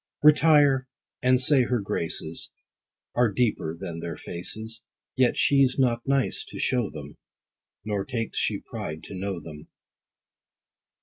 [0.23, 0.87] Retire,
[1.21, 2.49] and say her graces
[3.13, 4.81] Are deeper than their faces,
[5.15, 7.17] Yet she's not nice to show them,
[7.85, 9.67] Nor takes she pride to know them.